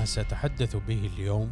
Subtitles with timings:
[0.00, 1.50] ما سأتحدث به اليوم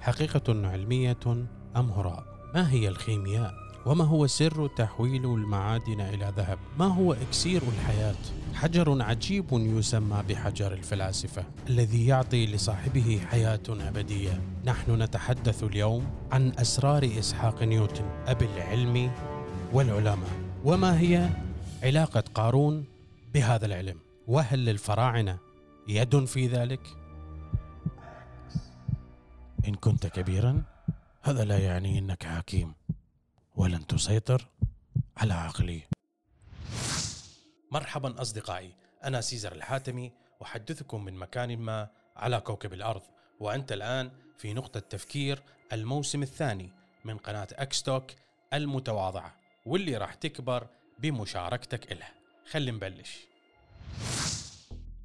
[0.00, 1.46] حقيقة علمية
[1.76, 3.54] أم هراء؟ ما هي الخيمياء؟
[3.86, 8.14] وما هو سر تحويل المعادن إلى ذهب؟ ما هو إكسير الحياة؟
[8.54, 17.10] حجر عجيب يسمى بحجر الفلاسفة الذي يعطي لصاحبه حياة أبدية نحن نتحدث اليوم عن أسرار
[17.18, 19.10] إسحاق نيوتن أبي العلم
[19.72, 20.30] والعلماء
[20.64, 21.28] وما هي
[21.82, 22.84] علاقة قارون
[23.34, 23.96] بهذا العلم
[24.28, 25.38] وهل للفراعنة
[25.88, 27.01] يد في ذلك؟
[29.68, 30.62] إن كنت كبيرا
[31.22, 32.74] هذا لا يعني أنك حكيم
[33.56, 34.48] ولن تسيطر
[35.16, 35.82] على عقلي.
[37.70, 40.12] مرحبا أصدقائي أنا سيزر الحاتمي
[40.42, 43.02] أحدثكم من مكان ما على كوكب الأرض
[43.40, 46.70] وأنت الآن في نقطة تفكير الموسم الثاني
[47.04, 48.04] من قناة أكستوك
[48.52, 49.34] المتواضعة
[49.66, 50.66] واللي راح تكبر
[50.98, 52.08] بمشاركتك إله.
[52.50, 53.18] خلي نبلش.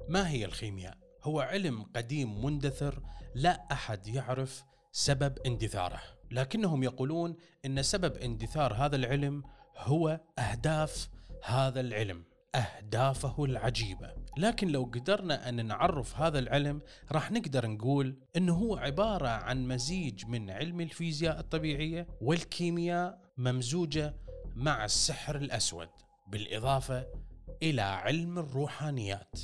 [0.08, 3.02] ما هي الخيمياء؟ هو علم قديم مندثر
[3.34, 6.00] لا أحد يعرف سبب اندثاره،
[6.30, 9.42] لكنهم يقولون إن سبب اندثار هذا العلم
[9.76, 11.08] هو أهداف
[11.44, 16.80] هذا العلم، أهدافه العجيبة، لكن لو قدرنا أن نعرف هذا العلم
[17.12, 24.14] راح نقدر نقول إنه هو عبارة عن مزيج من علم الفيزياء الطبيعية والكيمياء ممزوجة
[24.54, 25.88] مع السحر الأسود،
[26.26, 27.06] بالإضافة
[27.62, 29.40] إلى علم الروحانيات.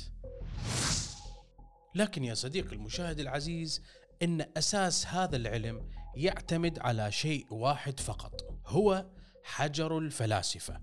[1.95, 3.81] لكن يا صديقي المشاهد العزيز
[4.23, 9.05] ان أساس هذا العلم يعتمد على شيء واحد فقط هو
[9.43, 10.79] حجر الفلاسفه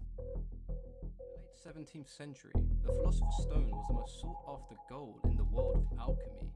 [1.63, 2.53] late 17th century,
[2.87, 6.47] the philosopher's stone was the most sought after gold in the world of alchemy.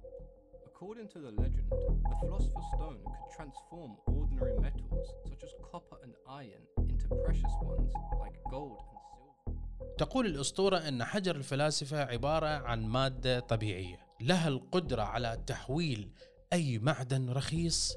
[0.70, 1.68] According to the legend,
[2.10, 6.12] the philosopher's stone could transform ordinary metals such as copper and
[6.42, 6.62] iron
[6.92, 7.90] into precious ones
[8.22, 9.96] like gold and silver.
[9.98, 16.10] تقول الاسطوره ان حجر الفلاسفه عباره عن ماده طبيعيه لها القدرة على تحويل
[16.52, 17.94] أي معدن رخيص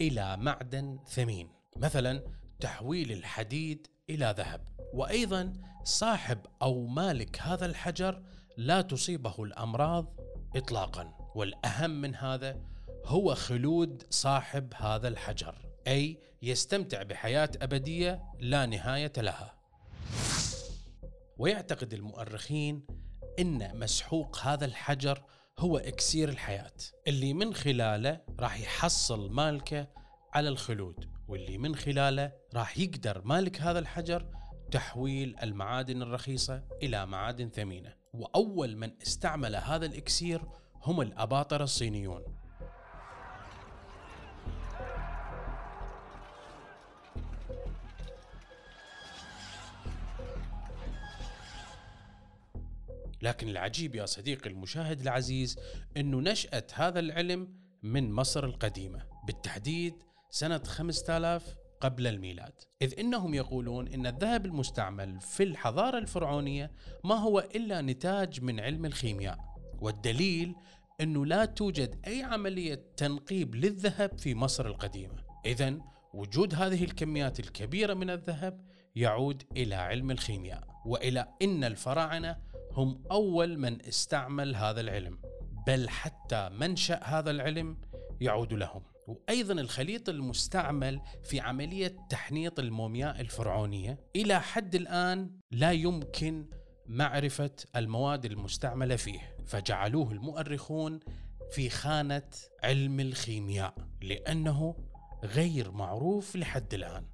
[0.00, 1.48] إلى معدن ثمين.
[1.76, 2.22] مثلا
[2.60, 4.60] تحويل الحديد إلى ذهب.
[4.94, 5.52] وأيضا
[5.84, 8.22] صاحب أو مالك هذا الحجر
[8.56, 10.20] لا تصيبه الأمراض
[10.56, 11.16] اطلاقا.
[11.34, 12.60] والأهم من هذا
[13.04, 15.54] هو خلود صاحب هذا الحجر
[15.86, 19.54] أي يستمتع بحياة أبدية لا نهاية لها.
[21.38, 22.86] ويعتقد المؤرخين
[23.38, 25.22] إن مسحوق هذا الحجر
[25.58, 26.72] هو إكسير الحياة.
[27.08, 29.88] اللي من خلاله راح يحصل مالكه
[30.34, 34.26] على الخلود واللي من خلاله راح يقدر مالك هذا الحجر
[34.70, 37.94] تحويل المعادن الرخيصة إلى معادن ثمينة.
[38.12, 40.42] وأول من استعمل هذا الإكسير
[40.82, 42.22] هم الأباطرة الصينيون.
[53.26, 55.58] لكن العجيب يا صديقي المشاهد العزيز
[55.96, 57.48] انه نشأة هذا العلم
[57.82, 59.94] من مصر القديمة بالتحديد
[60.30, 62.52] سنة 5000 قبل الميلاد.
[62.82, 66.70] إذ إنهم يقولون إن الذهب المستعمل في الحضارة الفرعونية
[67.04, 69.38] ما هو إلا نتاج من علم الخيمياء.
[69.80, 70.54] والدليل
[71.00, 75.24] أنه لا توجد أي عملية تنقيب للذهب في مصر القديمة.
[75.46, 75.78] إذا
[76.14, 78.66] وجود هذه الكميات الكبيرة من الذهب
[78.96, 82.36] يعود إلى علم الخيمياء وإلى أن الفراعنة
[82.76, 85.18] هم أول من استعمل هذا العلم
[85.66, 87.76] بل حتى منشأ هذا العلم
[88.20, 88.82] يعود لهم.
[89.06, 96.46] وأيضا الخليط المستعمل في عملية تحنيط المومياء الفرعونية إلى حد الآن لا يمكن
[96.86, 101.00] معرفة المواد المستعملة فيه فجعلوه المؤرخون
[101.50, 102.30] في خانة
[102.62, 104.76] علم الخيمياء لأنه
[105.24, 107.06] غير معروف لحد الآن.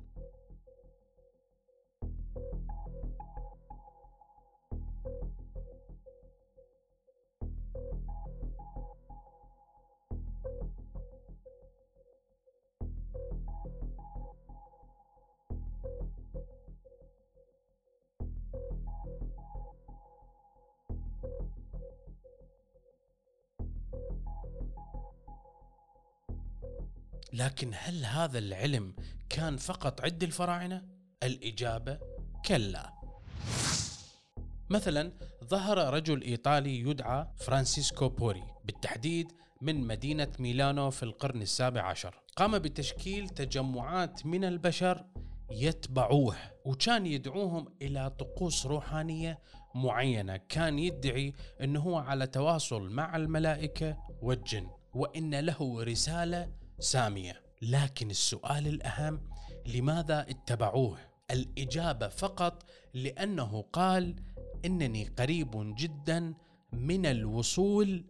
[27.32, 28.94] لكن هل هذا العلم
[29.29, 30.82] كان فقط عند الفراعنة؟
[31.23, 31.99] الإجابة
[32.46, 32.93] كلا.
[34.70, 35.12] مثلا
[35.44, 42.14] ظهر رجل إيطالي يدعى فرانسيسكو بوري بالتحديد من مدينة ميلانو في القرن السابع عشر.
[42.37, 45.05] قام بتشكيل تجمعات من البشر
[45.50, 49.38] يتبعوه وكان يدعوهم إلى طقوس روحانية
[49.75, 58.10] معينة، كان يدعي إنه هو على تواصل مع الملائكة والجن وإن له رسالة سامية، لكن
[58.10, 59.20] السؤال الأهم
[59.66, 60.98] لماذا اتبعوه؟
[61.30, 62.62] الإجابة فقط
[62.94, 64.16] لأنه قال
[64.64, 66.34] إنني قريب جدا
[66.72, 68.04] من الوصول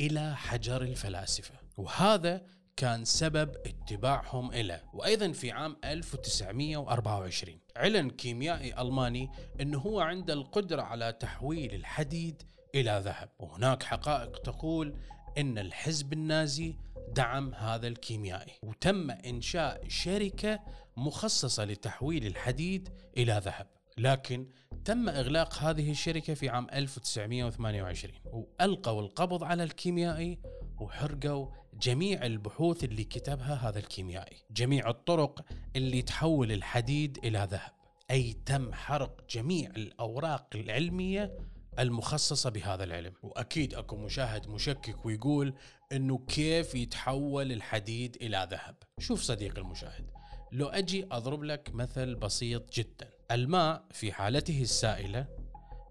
[0.00, 9.30] إلى حجر الفلاسفة، وهذا كان سبب اتباعهم له وأيضا في عام 1924 علن كيميائي ألماني
[9.60, 12.42] أنه هو عنده القدرة على تحويل الحديد
[12.74, 13.28] إلى ذهب.
[13.38, 14.94] وهناك حقائق تقول
[15.38, 16.76] أن الحزب النازي
[17.14, 18.52] دعم هذا الكيميائي.
[18.62, 20.60] وتم إنشاء شركة
[20.96, 23.66] مخصصة لتحويل الحديد إلى ذهب.
[23.98, 24.46] لكن
[24.84, 30.38] تم إغلاق هذه الشركة في عام 1928 وألقوا القبض على الكيميائي
[30.80, 34.36] وحرقوا جميع البحوث اللي كتبها هذا الكيميائي.
[34.50, 35.44] جميع الطرق
[35.76, 37.72] اللي تحول الحديد إلى ذهب.
[38.10, 41.36] أي تم حرق جميع الأوراق العلمية
[41.78, 43.12] المخصصة بهذا العلم.
[43.22, 45.54] وأكيد أكو مشاهد مشكك ويقول
[45.92, 48.76] أنه كيف يتحول الحديد إلى ذهب.
[48.98, 50.10] شوف صديق المشاهد
[50.52, 55.26] لو أجي أضرب لك مثل بسيط جدا الماء في حالته السائلة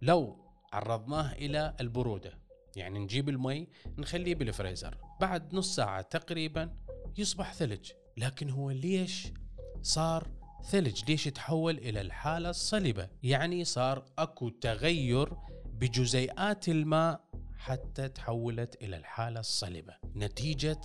[0.02, 2.40] لو عرضناه إلى البرودة
[2.76, 3.68] يعني نجيب المي
[3.98, 6.78] نخليه بالفريزر بعد نص ساعة تقريبا
[7.18, 7.92] يصبح ثلج.
[8.18, 9.28] لكن هو ليش
[9.82, 10.28] صار
[10.64, 15.34] ثلج؟ ليش تحول إلى الحالة الصلبة يعني صار أكو تغير
[15.80, 17.22] بجزيئات الماء
[17.58, 20.82] حتى تحولت إلى الحالة الصلبة نتيجة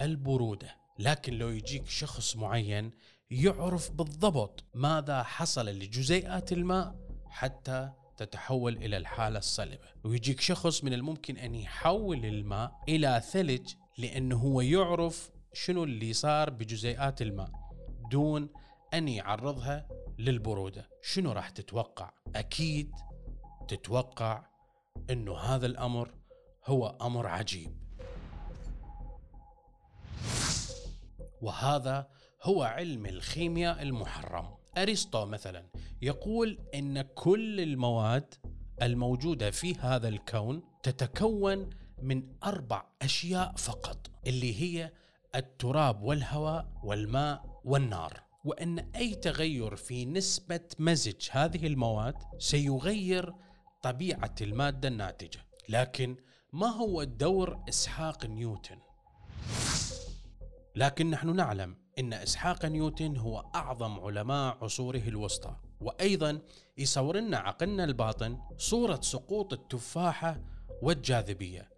[0.00, 0.76] البرودة.
[0.98, 2.92] لكن لو يجيك شخص معين
[3.30, 6.96] يعرف بالضبط ماذا حصل لجزيئات الماء
[7.28, 9.88] حتى تتحول إلى الحالة الصلبة.
[10.04, 16.50] ويجيك شخص من الممكن أن يحول الماء إلى ثلج لأنه هو يعرف شنو اللي صار
[16.50, 17.50] بجزيئات الماء
[18.10, 18.48] دون
[18.94, 19.88] أن يعرضها
[20.18, 20.88] للبرودة.
[21.02, 22.92] شنو راح تتوقع؟ أكيد
[23.66, 24.46] تتوقع
[25.10, 26.14] إنه هذا الأمر
[26.66, 27.84] هو أمر عجيب.
[31.40, 32.08] وهذا
[32.42, 34.56] هو علم الخيمياء المحرم.
[34.78, 35.66] أرسطو مثلا
[36.02, 38.34] يقول إن كل المواد
[38.82, 41.70] الموجودة في هذا الكون تتكون
[42.02, 44.92] من أربع أشياء فقط اللي هي
[45.34, 48.24] التراب والهواء والماء والنار.
[48.44, 53.34] وإن أي تغير في نسبة مزج هذه المواد سيغير
[53.84, 55.40] طبيعة المادة الناتجة.
[55.68, 56.16] لكن
[56.52, 58.78] ما هو دور إسحاق نيوتن؟
[60.76, 65.56] لكن نحن نعلم إن إسحاق نيوتن هو أعظم علماء عصوره الوسطى.
[65.80, 66.40] وأيضا
[66.78, 70.40] يصور لنا عقلنا الباطن صورة سقوط التفاحة
[70.82, 71.70] والجاذبية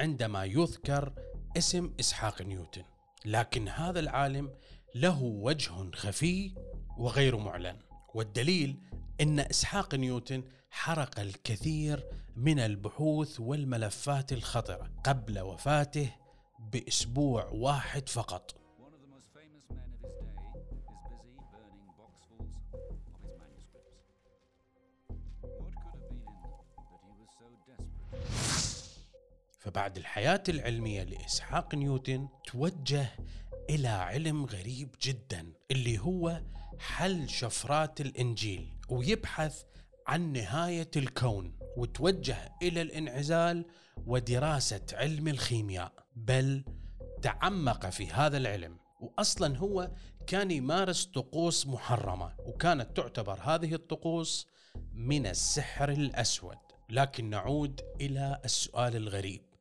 [0.00, 1.12] عندما يذكر
[1.56, 2.84] اسم إسحاق نيوتن.
[3.24, 4.50] لكن هذا العالم
[4.94, 6.54] له وجه خفي
[6.98, 7.78] وغير معلن.
[8.14, 8.76] والدليل
[9.20, 12.04] إن إسحاق نيوتن حرق الكثير
[12.36, 16.10] من البحوث والملفات الخطرة قبل وفاته
[16.72, 18.54] بأسبوع واحد فقط.
[29.58, 33.06] فبعد الحياة العلمية لإسحاق نيوتن توجه
[33.72, 36.42] إلى علم غريب جدا اللي هو
[36.78, 39.62] حل شفرات الإنجيل ويبحث
[40.06, 43.64] عن نهاية الكون وتوجه إلى الإنعزال
[44.06, 45.92] ودراسة علم الخيمياء.
[46.16, 46.64] بل
[47.22, 49.90] تعمق في هذا العلم وأصلا هو
[50.26, 54.46] كان يمارس طقوس محرمة وكانت تعتبر هذه الطقوس
[54.94, 56.58] من السحر الأسود.
[56.90, 59.51] لكن نعود إلى السؤال الغريب.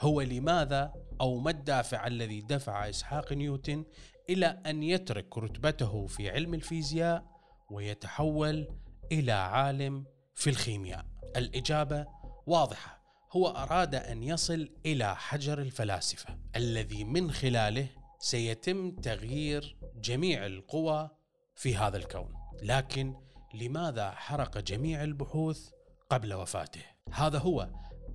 [0.00, 3.84] هو لماذا أو ما الدافع الذي دفع إسحاق نيوتن
[4.30, 7.24] إلى أن يترك رتبته في علم الفيزياء
[7.70, 8.68] ويتحول
[9.12, 11.04] إلى عالم في الخيمياء؟
[11.36, 12.06] الإجابة
[12.46, 21.10] واضحة هو أراد أن يصل إلى حجر الفلاسفة الذي من خلاله سيتم تغيير جميع القوى
[21.54, 23.14] في هذا الكون، لكن
[23.54, 25.70] لماذا حرق جميع البحوث
[26.10, 26.82] قبل وفاته؟
[27.12, 27.68] هذا هو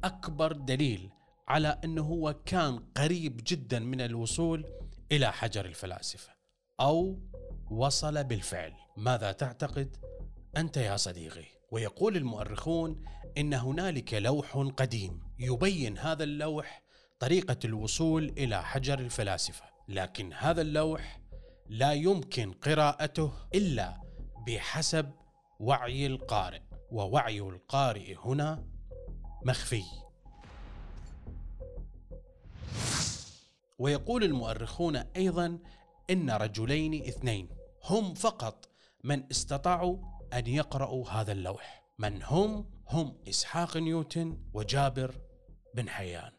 [0.03, 1.09] أكبر دليل
[1.47, 4.65] على أنه هو كان قريب جدا من الوصول
[5.11, 6.33] إلى حجر الفلاسفة
[6.79, 7.19] أو
[7.71, 8.73] وصل بالفعل.
[8.97, 9.97] ماذا تعتقد
[10.57, 13.05] أنت يا صديقي؟ ويقول المؤرخون
[13.37, 16.83] إن هنالك لوح قديم يبين هذا اللوح
[17.19, 21.21] طريقة الوصول إلى حجر الفلاسفة لكن هذا اللوح
[21.69, 24.01] لا يمكن قراءته إلا
[24.47, 25.11] بحسب
[25.59, 26.61] وعي القارئ.
[26.91, 28.65] ووعي القارئ هنا
[29.45, 29.83] مخفي.
[33.79, 35.59] ويقول المؤرخون أيضا
[36.09, 37.49] إن رجلين اثنين
[37.83, 38.69] هم فقط
[39.03, 39.97] من استطاعوا
[40.33, 41.83] أن يقرأوا هذا اللوح.
[41.99, 45.15] من هم؟ هم إسحاق نيوتن وجابر
[45.75, 46.31] بن حيان.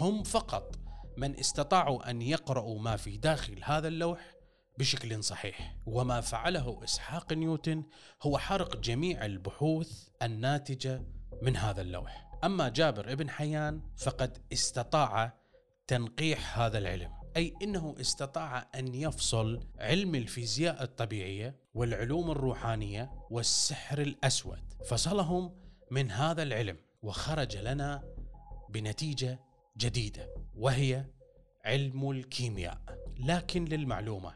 [0.00, 0.78] هم فقط
[1.16, 4.34] من استطاعوا أن يقرأوا ما في داخل هذا اللوح
[4.78, 5.76] بشكل صحيح.
[5.86, 7.84] وما فعله إسحاق نيوتن
[8.22, 11.06] هو حرق جميع البحوث الناتجة
[11.42, 12.38] من هذا اللوح.
[12.44, 15.41] أما جابر بن حيان فقد استطاع
[15.86, 17.12] تنقيح هذا العلم.
[17.36, 24.74] أي إنه استطاع أن يفصل علم الفيزياء الطبيعية والعلوم الروحانية والسحر الأسود.
[24.84, 25.54] فصلهم
[25.90, 28.04] من هذا العلم وخرج لنا
[28.70, 29.40] بنتيجة
[29.76, 31.04] جديدة وهي
[31.64, 32.78] علم الكيمياء.
[33.18, 34.34] لكن للمعلومة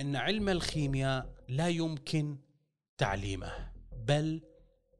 [0.00, 2.38] إن علم الكيمياء لا يمكن
[2.98, 4.42] تعليمه بل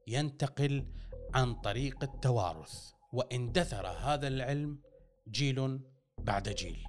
[0.07, 0.85] ينتقل
[1.33, 2.91] عن طريق التوارث.
[3.13, 4.79] واندثر هذا العلم
[5.31, 5.79] جيل
[6.17, 6.83] بعد جيل.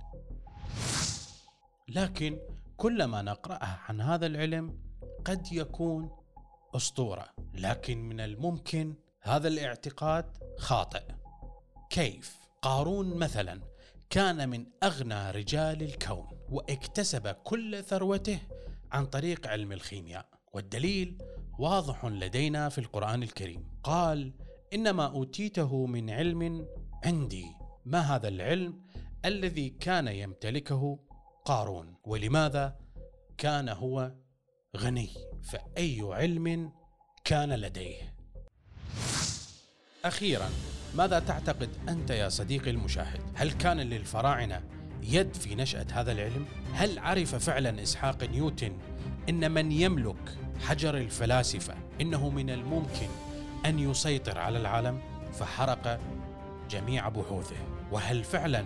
[1.89, 2.39] لكن
[2.77, 4.79] كلما نقرأ عن هذا العلم
[5.25, 6.11] قد يكون
[6.75, 10.25] أسطورة لكن من الممكن هذا الاعتقاد
[10.59, 11.03] خاطئ.
[11.91, 13.61] كيف؟ قارون مثلا
[14.11, 18.39] كان من أغنى رجال الكون واكتسب كل ثروته
[18.93, 20.27] عن طريق علم الخيمياء.
[20.53, 21.19] والدليل
[21.59, 23.69] واضح لدينا في القرآن الكريم.
[23.83, 24.33] قال
[24.75, 26.67] إنما أوتيته من علم
[27.05, 27.58] عندي
[27.89, 28.81] ما هذا العلم
[29.25, 30.99] الذي كان يمتلكه
[31.45, 32.77] قارون؟ ولماذا
[33.39, 34.13] كان هو
[34.77, 35.11] غني؟
[35.43, 36.73] فأي علم
[37.25, 38.15] كان لديه؟
[40.05, 40.51] أخيرا
[40.95, 44.63] ماذا تعتقد أنت يا صديقي المشاهد؟ هل كان للفراعنة
[45.03, 48.79] يد في نشأة هذا العلم؟ هل عرف فعلا إسحاق نيوتن
[49.29, 53.09] إن من يملك حجر الفلاسفة إنه من الممكن
[53.67, 55.01] أن يسيطر على العالم؟
[55.33, 56.01] فحرق
[56.71, 57.57] جميع بحوثه.
[57.91, 58.65] وهل فعلا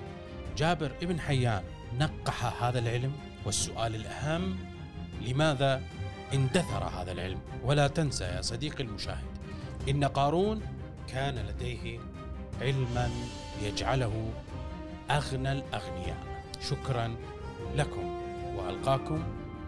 [0.57, 1.63] جابر ابن حيان
[1.99, 3.13] نقح هذا العلم؟
[3.45, 4.57] والسؤال الأهم
[5.21, 5.83] لماذا
[6.35, 9.39] اندثر هذا العلم؟ ولا تنسى يا صديقي المشاهد
[9.89, 10.63] إن قارون
[11.09, 12.01] كان لديه
[12.61, 13.11] علما
[13.63, 14.33] يجعله
[15.11, 16.17] أغنى الأغنياء.
[16.61, 17.17] شكرا
[17.77, 18.21] لكم
[18.57, 19.23] وألقاكم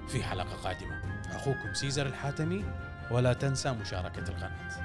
[0.08, 1.02] في حلقة قادمة.
[1.34, 2.64] أخوكم سيزر الحاتمي
[3.10, 4.84] ولا تنسى مشاركة القناة.